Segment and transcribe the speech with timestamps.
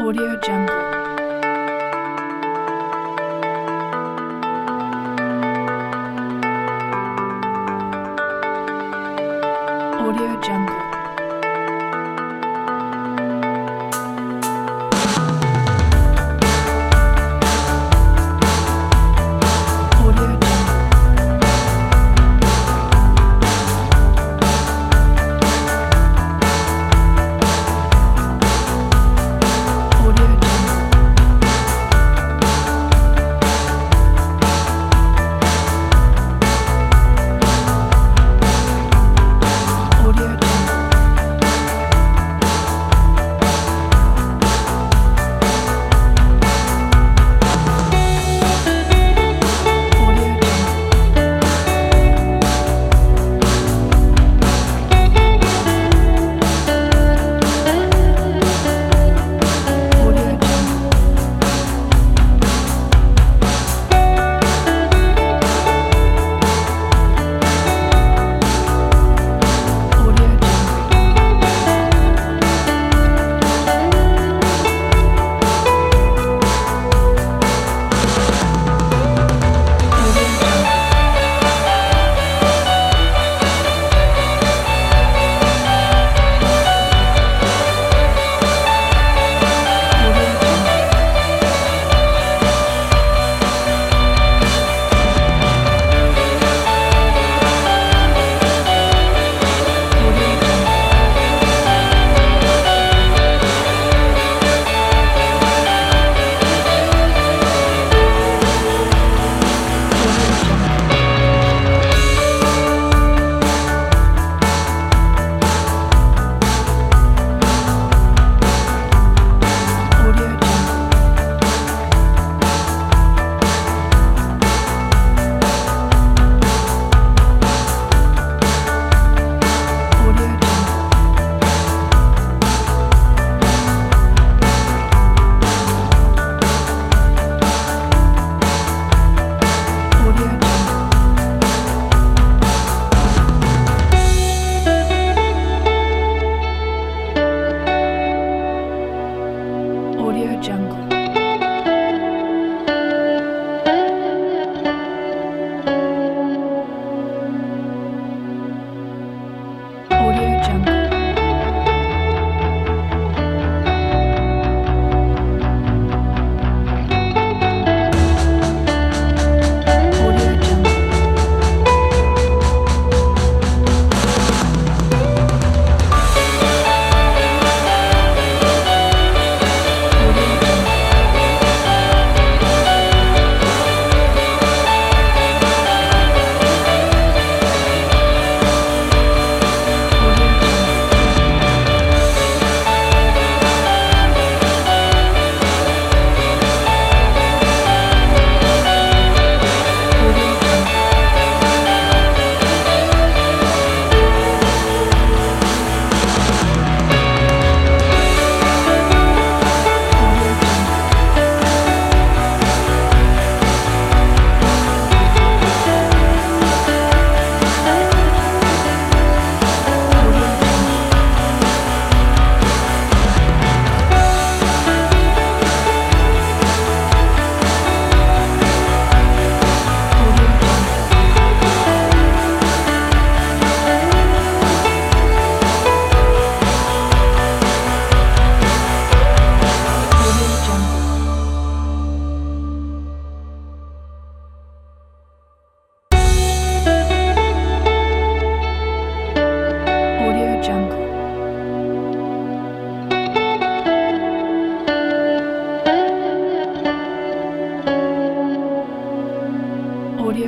[0.00, 0.99] Audio Jungle.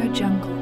[0.08, 0.61] Jungle.